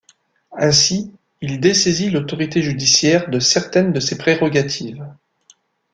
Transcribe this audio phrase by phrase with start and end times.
[0.57, 5.05] Ainsi, il dessaisit l'autorité judiciaire de certaines de ses prérogatives.